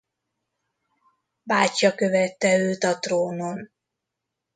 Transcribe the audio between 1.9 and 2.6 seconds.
követte